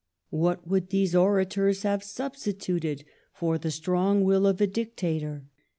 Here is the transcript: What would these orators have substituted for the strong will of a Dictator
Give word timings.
What 0.31 0.67
would 0.67 0.89
these 0.89 1.13
orators 1.13 1.83
have 1.83 2.03
substituted 2.03 3.05
for 3.33 3.59
the 3.59 3.69
strong 3.69 4.23
will 4.23 4.47
of 4.47 4.59
a 4.59 4.65
Dictator 4.65 5.45